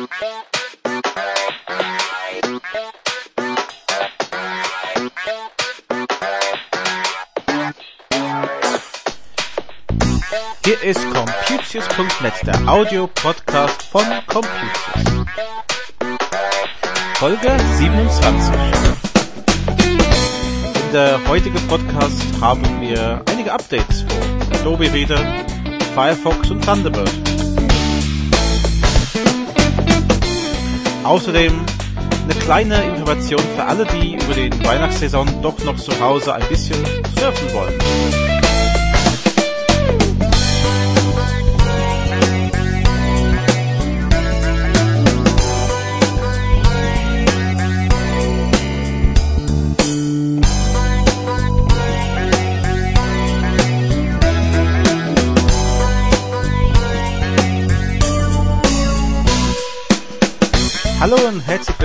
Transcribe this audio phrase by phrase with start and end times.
[0.00, 0.08] Hier
[10.82, 15.26] ist Computius.net, der Audio-Podcast von Computius.
[17.16, 18.54] Folge 27.
[20.76, 25.44] In der heutigen Podcast haben wir einige Updates vor Adobe Reader,
[25.94, 27.29] Firefox und Thunderbird.
[31.10, 31.52] Außerdem
[32.22, 36.78] eine kleine Information für alle, die über den Weihnachtssaison doch noch zu Hause ein bisschen
[37.18, 38.29] surfen wollen.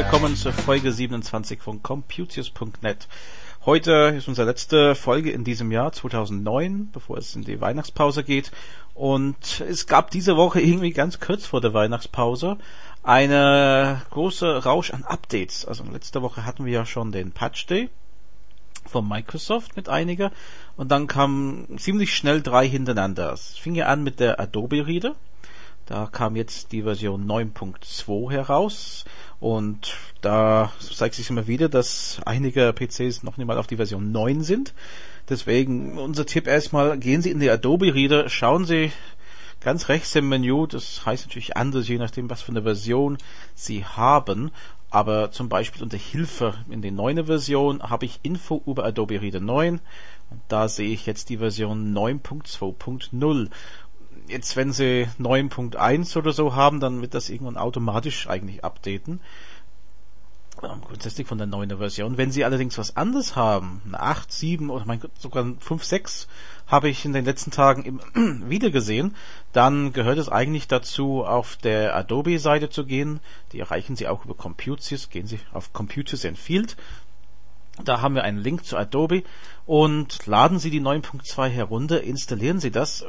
[0.06, 3.08] Willkommen zur Folge 27 von Computius.net.
[3.66, 8.52] Heute ist unsere letzte Folge in diesem Jahr 2009, bevor es in die Weihnachtspause geht.
[8.94, 12.58] Und es gab diese Woche irgendwie ganz kurz vor der Weihnachtspause
[13.02, 15.66] eine große Rausch an Updates.
[15.66, 17.90] Also letzte Woche hatten wir ja schon den Patch Day
[18.86, 20.32] von Microsoft mit einiger
[20.78, 23.34] und dann kamen ziemlich schnell drei hintereinander.
[23.34, 25.16] Es fing ja an mit der Adobe Reader
[25.86, 29.06] da kam jetzt die Version 9.2 heraus
[29.40, 34.12] und da zeigt sich immer wieder, dass einige PCs noch nicht mal auf die Version
[34.12, 34.74] 9 sind.
[35.30, 38.92] Deswegen unser Tipp erstmal, gehen Sie in die Adobe Reader, schauen Sie
[39.60, 43.18] ganz rechts im Menü, das heißt natürlich anders, je nachdem, was für eine Version
[43.54, 44.52] Sie haben.
[44.92, 49.40] Aber zum Beispiel unter Hilfe in der neuen Version habe ich Info über Adobe Reader
[49.40, 49.82] 9.
[50.30, 53.50] Und da sehe ich jetzt die Version 9.2.0
[54.28, 59.20] jetzt, wenn sie 9.1 oder so haben, dann wird das irgendwann automatisch eigentlich updaten.
[60.64, 62.18] Ähm, grundsätzlich von der neuen Version.
[62.18, 66.28] Wenn sie allerdings was anderes haben, eine 8, 7 oder mein Gott, sogar 5, 6
[66.68, 69.16] habe ich in den letzten Tagen im wieder gesehen,
[69.52, 73.20] dann gehört es eigentlich dazu, auf der Adobe-Seite zu gehen.
[73.52, 75.10] Die erreichen Sie auch über Computius.
[75.10, 76.78] Gehen Sie auf Computius and Field.
[77.84, 79.24] Da haben wir einen Link zu Adobe
[79.66, 83.06] und laden Sie die 9.2 herunter, installieren Sie das,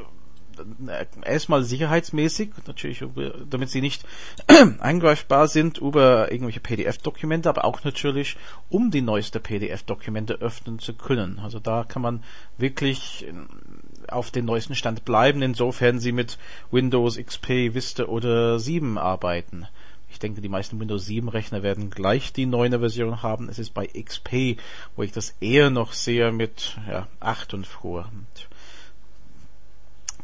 [1.25, 3.05] erstmal sicherheitsmäßig, natürlich,
[3.49, 4.05] damit sie nicht
[4.81, 8.37] eingreifbar sind über irgendwelche PDF-Dokumente, aber auch natürlich,
[8.69, 11.39] um die neueste PDF-Dokumente öffnen zu können.
[11.39, 12.23] Also da kann man
[12.59, 13.27] wirklich
[14.09, 16.39] auf den neuesten Stand bleiben, insofern sie mit
[16.71, 19.67] Windows XP, Vista oder 7 arbeiten.
[20.09, 23.49] Ich denke, die meisten Windows 7 Rechner werden gleich die neue Version haben.
[23.49, 24.59] Es ist bei XP,
[24.95, 28.09] wo ich das eher noch sehe mit ja, 8 und früher.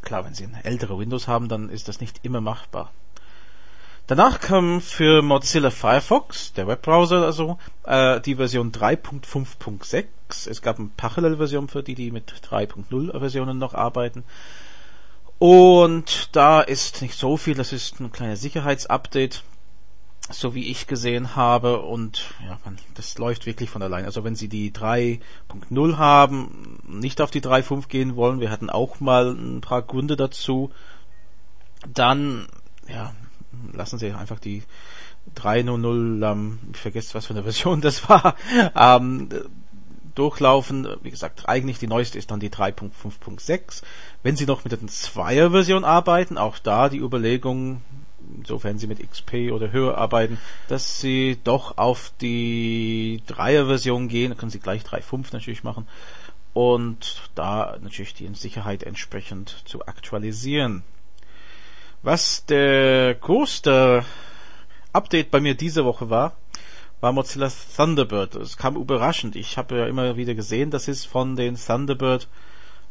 [0.03, 2.91] Klar, wenn Sie ein ältere Windows haben, dann ist das nicht immer machbar.
[4.05, 10.49] Danach kam für Mozilla Firefox, der Webbrowser also, äh, die Version 3.5.6.
[10.49, 14.25] Es gab eine Parallelversion für die, die mit 3.0 Versionen noch arbeiten.
[15.39, 19.43] Und da ist nicht so viel, das ist ein kleines Sicherheitsupdate
[20.29, 24.05] so wie ich gesehen habe und ja, man, das läuft wirklich von allein.
[24.05, 28.99] Also wenn Sie die 3.0 haben, nicht auf die 3.5 gehen wollen, wir hatten auch
[28.99, 30.71] mal ein paar Gründe dazu,
[31.91, 32.47] dann
[32.87, 33.13] ja,
[33.73, 34.63] lassen Sie einfach die
[35.35, 38.35] 3.0, ähm, ich vergesse was für eine Version das war,
[38.75, 39.29] ähm,
[40.15, 40.87] durchlaufen.
[41.01, 43.83] Wie gesagt, eigentlich die neueste ist dann die 3.5.6.
[44.21, 47.81] Wenn Sie noch mit der 2er Version arbeiten, auch da die Überlegung,
[48.37, 54.35] insofern sie mit XP oder höher arbeiten, dass sie doch auf die Dreier-Version gehen, da
[54.35, 55.87] können sie gleich 3.5 natürlich machen
[56.53, 60.83] und da natürlich die Sicherheit entsprechend zu aktualisieren.
[62.03, 64.03] Was der größte
[64.91, 66.35] Update bei mir diese Woche war,
[67.01, 68.35] war Mozilla Thunderbird.
[68.35, 69.35] Es kam überraschend.
[69.35, 72.27] Ich habe ja immer wieder gesehen, dass es von den Thunderbird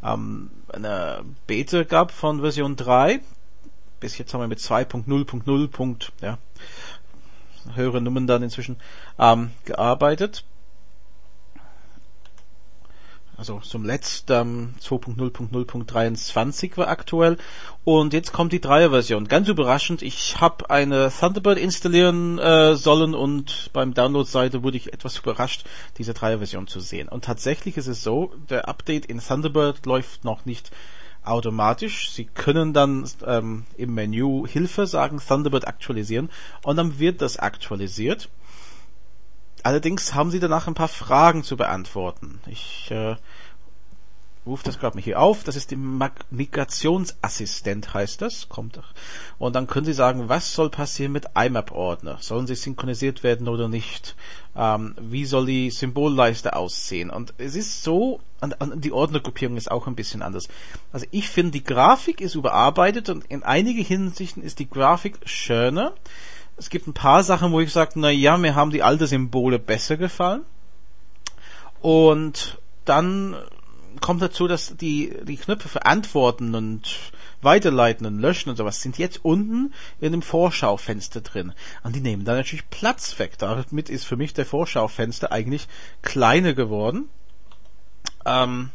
[0.02, 3.20] ähm, eine Beta gab von Version 3
[4.02, 6.08] bis jetzt haben wir mit 2.0.0.
[6.20, 6.38] Ja,
[7.74, 8.76] höhere Nummern dann inzwischen
[9.18, 10.44] ähm, gearbeitet.
[13.36, 17.38] Also zum letzten ähm, 2.0.0.23 war aktuell
[17.84, 19.26] und jetzt kommt die Dreier-Version.
[19.26, 25.18] Ganz überraschend, ich habe eine Thunderbird installieren äh, sollen und beim Download-Seite wurde ich etwas
[25.18, 25.64] überrascht,
[25.98, 27.08] diese Dreier-Version zu sehen.
[27.08, 30.70] Und tatsächlich ist es so, der Update in Thunderbird läuft noch nicht
[31.24, 32.10] automatisch.
[32.10, 36.30] Sie können dann ähm, im Menü Hilfe sagen, Thunderbird aktualisieren
[36.62, 38.28] und dann wird das aktualisiert.
[39.62, 42.40] Allerdings haben Sie danach ein paar Fragen zu beantworten.
[42.46, 43.16] Ich äh,
[44.46, 45.44] rufe das gerade mal hier auf.
[45.44, 45.78] Das ist die
[46.30, 48.48] Migrationsassistent, heißt das.
[48.48, 48.80] Kommt.
[49.38, 52.18] Und dann können Sie sagen, was soll passieren mit IMAP-Ordner?
[52.20, 54.16] Sollen sie synchronisiert werden oder nicht?
[54.56, 57.10] Ähm, wie soll die Symbolleiste aussehen?
[57.10, 60.48] Und es ist so, und, und die Ordnergruppierung ist auch ein bisschen anders.
[60.92, 65.92] Also ich finde, die Grafik ist überarbeitet und in einige Hinsichten ist die Grafik schöner.
[66.56, 69.58] Es gibt ein paar Sachen, wo ich sage, na ja, mir haben die alten Symbole
[69.58, 70.42] besser gefallen.
[71.80, 73.36] Und dann
[74.00, 78.98] kommt dazu, dass die, die Knöpfe für Antworten und Weiterleiten und Löschen und sowas sind
[78.98, 81.52] jetzt unten in dem Vorschaufenster drin.
[81.82, 83.38] Und die nehmen da natürlich Platz weg.
[83.38, 85.68] Damit ist für mich der Vorschaufenster eigentlich
[86.02, 87.08] kleiner geworden.
[88.24, 88.70] Ähm,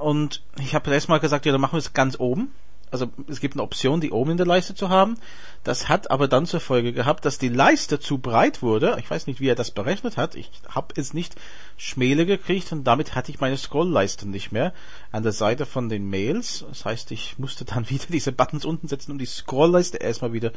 [0.00, 2.52] und ich habe letztes Mal gesagt, ja, dann machen wir es ganz oben
[2.90, 5.16] also es gibt eine Option, die oben in der Leiste zu haben.
[5.64, 8.96] Das hat aber dann zur Folge gehabt, dass die Leiste zu breit wurde.
[9.00, 10.34] Ich weiß nicht, wie er das berechnet hat.
[10.36, 11.34] Ich habe es nicht
[11.76, 14.72] schmäler gekriegt und damit hatte ich meine Scrollleiste nicht mehr
[15.10, 16.64] an der Seite von den Mails.
[16.68, 20.52] Das heißt, ich musste dann wieder diese Buttons unten setzen, um die Scrollleiste erstmal wieder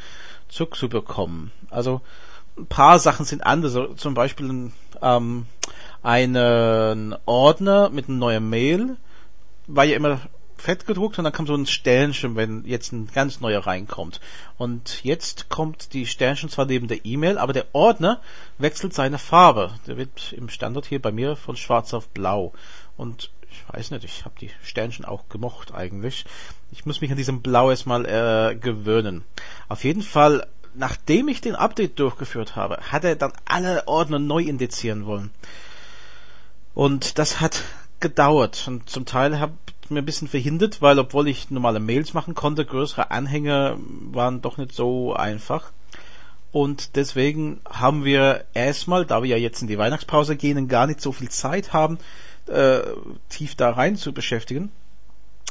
[0.48, 1.52] zurückzubekommen.
[1.70, 2.02] Also
[2.58, 3.76] ein paar Sachen sind anders.
[3.76, 4.72] Also zum Beispiel
[5.02, 5.46] ähm,
[6.04, 8.98] einen Ordner mit einem neuen Mail
[9.68, 10.20] war ja immer
[10.62, 14.20] fett gedruckt und dann kam so ein Sternchen, wenn jetzt ein ganz neuer reinkommt.
[14.58, 18.22] Und jetzt kommt die Sternchen zwar neben der E-Mail, aber der Ordner
[18.58, 19.72] wechselt seine Farbe.
[19.88, 22.54] Der wird im Standard hier bei mir von schwarz auf blau.
[22.98, 26.26] Und ich weiß nicht, ich habe die Sternchen auch gemocht eigentlich.
[26.72, 29.24] Ich muss mich an diesem Blau erstmal äh, gewöhnen.
[29.68, 34.44] Auf jeden Fall, nachdem ich den Update durchgeführt habe, hat er dann alle Ordner neu
[34.44, 35.32] indizieren wollen.
[36.74, 37.64] Und das hat
[38.00, 39.54] gedauert und zum Teil habe
[39.92, 43.78] mir ein bisschen verhindert, weil obwohl ich normale Mails machen konnte, größere Anhänge
[44.12, 45.72] waren doch nicht so einfach.
[46.52, 50.88] Und deswegen haben wir erstmal, da wir ja jetzt in die Weihnachtspause gehen und gar
[50.88, 52.00] nicht so viel Zeit haben,
[52.48, 52.80] äh,
[53.30, 54.72] tief da rein zu beschäftigen,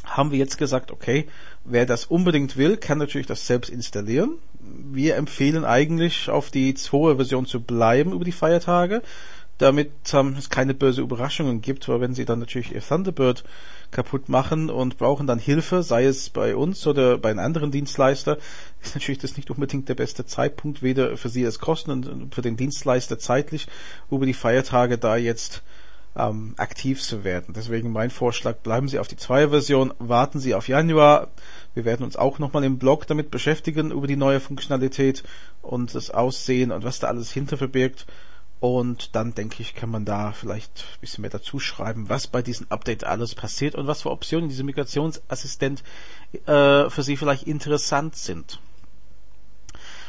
[0.05, 1.29] haben wir jetzt gesagt, okay,
[1.65, 4.39] wer das unbedingt will, kann natürlich das selbst installieren.
[4.61, 9.03] Wir empfehlen eigentlich auf die 2 Version zu bleiben über die Feiertage
[9.59, 13.45] damit ähm, es keine böse Überraschungen gibt, weil wenn sie dann natürlich ihr Thunderbird
[13.91, 18.39] kaputt machen und brauchen dann Hilfe, sei es bei uns oder bei einem anderen Dienstleister,
[18.83, 22.43] ist natürlich das nicht unbedingt der beste Zeitpunkt, weder für sie als Kosten und für
[22.43, 23.67] den Dienstleister zeitlich,
[24.11, 25.63] über die Feiertage da jetzt
[26.17, 27.55] ähm, aktiv zu werden.
[27.57, 31.29] Deswegen mein Vorschlag, bleiben Sie auf die Zweier-Version, warten Sie auf Januar.
[31.75, 35.23] Wir werden uns auch nochmal im Blog damit beschäftigen, über die neue Funktionalität
[35.63, 38.07] und das Aussehen und was da alles hinter verbirgt.
[38.61, 42.43] Und dann denke ich, kann man da vielleicht ein bisschen mehr dazu schreiben, was bei
[42.43, 45.85] diesem Update alles passiert und was für Optionen diese Migrationsassistent
[46.47, 48.59] äh, für Sie vielleicht interessant sind.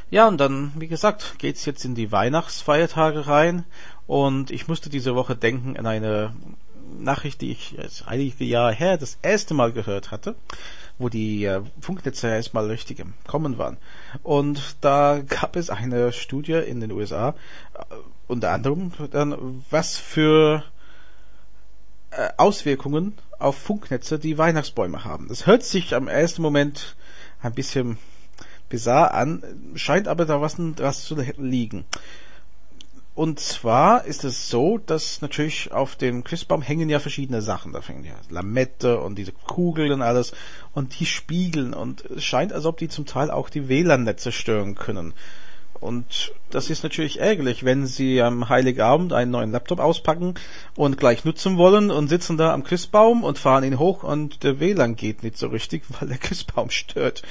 [0.10, 3.66] Ja, und dann, wie gesagt, geht's jetzt in die Weihnachtsfeiertage rein
[4.08, 6.34] und ich musste diese Woche denken an eine
[6.98, 7.76] Nachricht, die ich
[8.08, 10.36] einige Jahre her das erste Mal gehört hatte
[11.00, 13.78] wo die äh, Funknetze erstmal richtig im Kommen waren.
[14.22, 17.30] Und da gab es eine Studie in den USA,
[17.74, 17.96] äh,
[18.28, 20.64] unter anderem dann, was für
[22.12, 25.30] äh, Auswirkungen auf Funknetze die Weihnachtsbäume haben.
[25.30, 26.96] Das hört sich am ersten Moment
[27.42, 27.98] ein bisschen
[28.68, 29.42] bizarr an,
[29.76, 31.86] scheint aber da was, was zu liegen.
[33.20, 37.74] Und zwar ist es so, dass natürlich auf dem Christbaum hängen ja verschiedene Sachen.
[37.74, 40.32] Da hängen ja Lamette und diese Kugeln und alles.
[40.74, 41.74] Und die spiegeln.
[41.74, 45.14] Und es scheint, als ob die zum Teil auch die WLAN-Netze stören können.
[45.80, 50.34] Und das ist natürlich ärgerlich, wenn Sie am Heiligabend einen neuen Laptop auspacken
[50.76, 54.60] und gleich nutzen wollen und sitzen da am Christbaum und fahren ihn hoch und der
[54.60, 57.24] WLAN geht nicht so richtig, weil der Christbaum stört.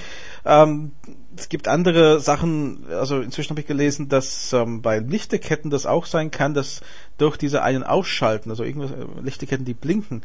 [0.47, 0.93] Ähm,
[1.37, 6.07] es gibt andere Sachen, also inzwischen habe ich gelesen, dass ähm, bei Lichterketten das auch
[6.07, 6.81] sein kann, dass
[7.19, 10.23] durch diese einen Ausschalten, also irgendwelche äh, Lichterketten, die blinken,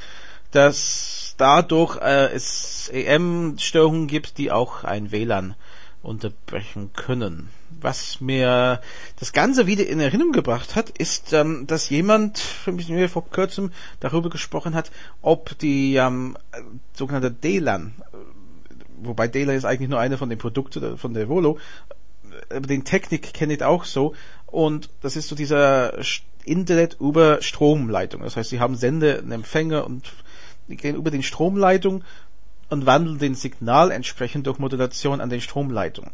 [0.51, 5.55] dass dadurch äh, es EM-Störungen gibt, die auch ein WLAN
[6.03, 7.49] unterbrechen können.
[7.81, 8.81] Was mir
[9.19, 14.29] das Ganze wieder in Erinnerung gebracht hat, ist, ähm, dass jemand mir vor kurzem darüber
[14.29, 14.91] gesprochen hat,
[15.21, 16.37] ob die ähm,
[16.93, 17.93] sogenannte DLAN,
[19.01, 21.57] wobei DLAN ist eigentlich nur eine von den Produkten von der Volo,
[22.49, 24.13] aber den Technik kenne ich auch so,
[24.45, 25.97] und das ist so dieser
[26.45, 28.21] Internet über Stromleitung.
[28.21, 30.11] Das heißt, sie haben Sender und Empfänger und
[30.67, 32.03] die gehen über den Stromleitung
[32.69, 36.11] und wandeln den Signal entsprechend durch Modulation an den Stromleitungen.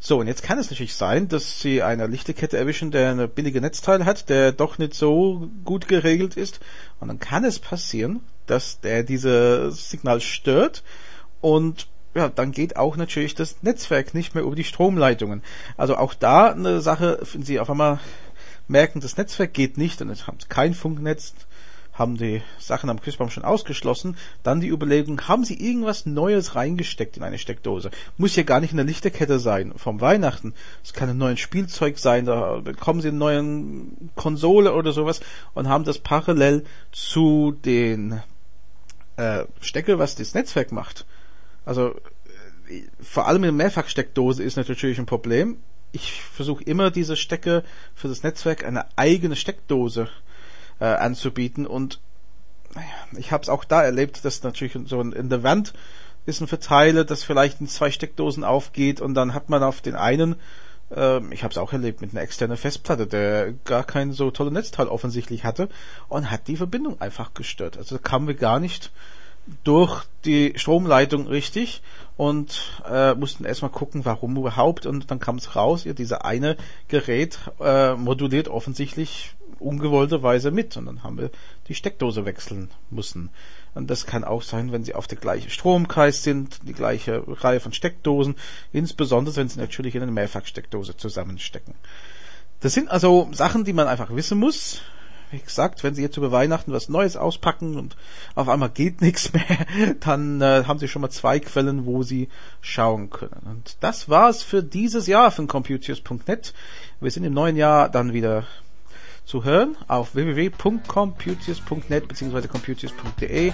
[0.00, 3.60] So, und jetzt kann es natürlich sein, dass Sie eine Lichterkette erwischen, der eine billige
[3.60, 6.60] Netzteil hat, der doch nicht so gut geregelt ist.
[7.00, 10.82] Und dann kann es passieren, dass der dieses Signal stört
[11.40, 15.42] und ja, dann geht auch natürlich das Netzwerk nicht mehr über die Stromleitungen.
[15.76, 17.98] Also auch da eine Sache, wenn Sie auf einmal
[18.68, 21.34] merken, das Netzwerk geht nicht und es haben kein Funknetz,
[21.94, 24.16] haben die Sachen am Christbaum schon ausgeschlossen.
[24.42, 27.90] Dann die Überlegung, haben sie irgendwas Neues reingesteckt in eine Steckdose?
[28.18, 30.54] Muss ja gar nicht in der Lichterkette sein vom Weihnachten.
[30.82, 33.44] Es kann ein neues Spielzeug sein, da bekommen sie eine neue
[34.16, 35.20] Konsole oder sowas
[35.54, 38.20] und haben das parallel zu den
[39.16, 41.06] äh, Stecker, was das Netzwerk macht.
[41.64, 41.94] Also
[42.68, 45.58] äh, vor allem in der Mehrfachsteckdose ist natürlich ein Problem.
[45.92, 47.62] Ich versuche immer diese Stecker
[47.94, 50.08] für das Netzwerk eine eigene Steckdose
[50.80, 52.00] äh, anzubieten und
[52.74, 55.74] naja, ich habe es auch da erlebt, dass natürlich so in der Wand
[56.26, 59.94] ist ein Verteiler, das vielleicht in zwei Steckdosen aufgeht und dann hat man auf den
[59.94, 60.36] einen
[60.94, 64.52] ähm, ich habe es auch erlebt mit einer externen Festplatte, der gar kein so tolles
[64.52, 65.68] Netzteil offensichtlich hatte
[66.08, 67.76] und hat die Verbindung einfach gestört.
[67.76, 68.90] Also kamen wir gar nicht
[69.62, 71.82] durch die Stromleitung richtig
[72.16, 76.56] und äh, mussten erstmal gucken, warum überhaupt und dann kam es raus, ja, dieser eine
[76.88, 81.30] Gerät äh, moduliert offensichtlich ungewollterweise mit und dann haben wir
[81.68, 83.30] die Steckdose wechseln müssen.
[83.74, 87.60] Und das kann auch sein, wenn sie auf der gleichen Stromkreis sind, die gleiche Reihe
[87.60, 88.36] von Steckdosen,
[88.72, 91.74] insbesondere wenn sie natürlich in eine Mehrfachsteckdose zusammenstecken.
[92.60, 94.80] Das sind also Sachen, die man einfach wissen muss.
[95.30, 97.96] Wie gesagt, wenn Sie jetzt über Weihnachten was Neues auspacken und
[98.36, 99.66] auf einmal geht nichts mehr,
[100.00, 102.28] dann äh, haben Sie schon mal zwei Quellen, wo Sie
[102.60, 103.42] schauen können.
[103.44, 106.54] Und das war's für dieses Jahr von Computius.net.
[107.00, 108.46] Wir sind im neuen Jahr dann wieder
[109.24, 112.46] zu hören auf www.computius.net bzw.
[112.48, 113.52] computius.de.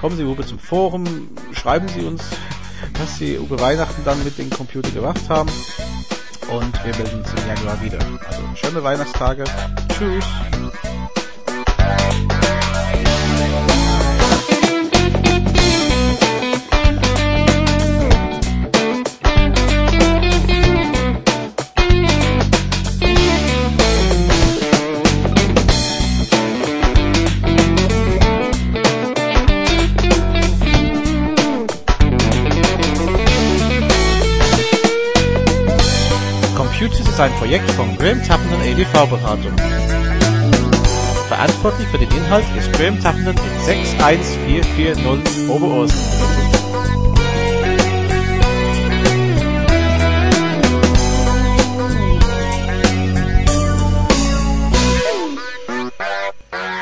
[0.00, 2.22] Kommen Sie rüber zum Forum, schreiben Sie uns,
[2.98, 5.50] was Sie über Weihnachten dann mit dem Computer gemacht haben.
[6.50, 7.98] Und wir melden uns im Januar wieder.
[8.26, 9.44] Also schöne Weihnachtstage.
[9.88, 10.24] Tschüss.
[37.52, 39.54] Projekt von Graham Tappenden EDV Beratung.
[41.28, 45.98] Verantwortlich für den Inhalt ist Graham Tappenden in 61440 Oberursel.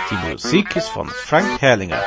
[0.09, 2.00] Die Musik ist von Frank Herrlinger.